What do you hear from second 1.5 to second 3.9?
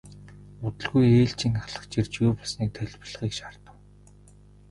ахлагч ирж юу болсныг тайлбарлахыг шаардав.